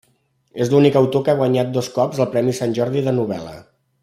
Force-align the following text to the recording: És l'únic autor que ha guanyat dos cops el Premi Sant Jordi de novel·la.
És 0.63 0.71
l'únic 0.71 0.97
autor 1.01 1.23
que 1.27 1.33
ha 1.33 1.37
guanyat 1.41 1.69
dos 1.77 1.91
cops 1.99 2.25
el 2.25 2.31
Premi 2.37 2.57
Sant 2.63 2.77
Jordi 2.79 3.09
de 3.11 3.15
novel·la. 3.23 3.57